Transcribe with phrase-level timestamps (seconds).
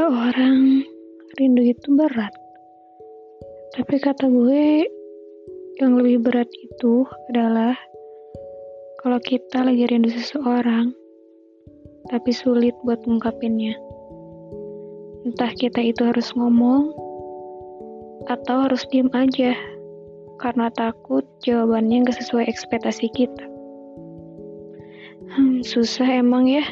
[0.00, 0.80] Kata orang,
[1.36, 2.32] rindu itu berat.
[3.76, 4.88] Tapi kata gue,
[5.76, 7.76] yang lebih berat itu adalah
[9.04, 10.96] kalau kita lagi rindu seseorang,
[12.08, 13.76] tapi sulit buat ngungkapinnya.
[15.28, 16.96] Entah kita itu harus ngomong,
[18.24, 19.52] atau harus diem aja,
[20.40, 23.44] karena takut jawabannya gak sesuai ekspektasi kita.
[25.36, 26.64] Hmm, susah emang ya